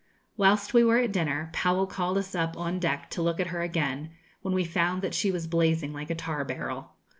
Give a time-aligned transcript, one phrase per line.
[0.35, 3.61] Whilst we were at dinner, Powell called us up on deck to look at her
[3.61, 4.09] again,
[4.41, 6.93] when we found that she was blazing like a tar barrel.